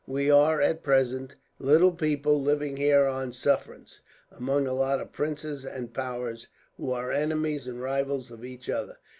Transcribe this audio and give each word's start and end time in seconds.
We 0.07 0.31
are, 0.31 0.59
at 0.59 0.81
present, 0.81 1.35
little 1.59 1.91
people 1.91 2.41
living 2.41 2.75
here 2.77 3.05
on 3.05 3.33
sufferance, 3.33 3.99
among 4.31 4.65
a 4.65 4.73
lot 4.73 4.99
of 4.99 5.11
princes 5.11 5.63
and 5.63 5.93
powers 5.93 6.47
who 6.75 6.91
are 6.91 7.11
enemies 7.11 7.67
and 7.67 7.79
rivals 7.79 8.31
of 8.31 8.43
each 8.43 8.67
other. 8.67 8.97